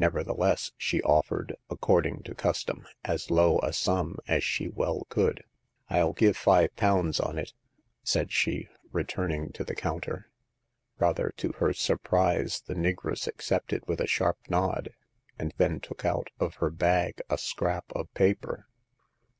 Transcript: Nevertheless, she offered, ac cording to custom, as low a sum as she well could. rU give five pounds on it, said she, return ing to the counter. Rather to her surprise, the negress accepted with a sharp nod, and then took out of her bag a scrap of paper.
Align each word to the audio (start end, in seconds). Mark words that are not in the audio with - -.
Nevertheless, 0.00 0.72
she 0.76 1.00
offered, 1.04 1.54
ac 1.70 1.78
cording 1.80 2.24
to 2.24 2.34
custom, 2.34 2.88
as 3.04 3.30
low 3.30 3.60
a 3.60 3.72
sum 3.72 4.16
as 4.26 4.42
she 4.42 4.66
well 4.66 5.06
could. 5.08 5.44
rU 5.88 6.12
give 6.12 6.36
five 6.36 6.74
pounds 6.74 7.20
on 7.20 7.38
it, 7.38 7.52
said 8.02 8.32
she, 8.32 8.66
return 8.90 9.30
ing 9.30 9.50
to 9.52 9.62
the 9.62 9.76
counter. 9.76 10.28
Rather 10.98 11.32
to 11.36 11.52
her 11.58 11.72
surprise, 11.72 12.60
the 12.66 12.74
negress 12.74 13.28
accepted 13.28 13.86
with 13.86 14.00
a 14.00 14.08
sharp 14.08 14.38
nod, 14.48 14.88
and 15.38 15.54
then 15.56 15.78
took 15.78 16.04
out 16.04 16.30
of 16.40 16.56
her 16.56 16.70
bag 16.70 17.22
a 17.30 17.38
scrap 17.38 17.92
of 17.92 18.12
paper. 18.12 18.66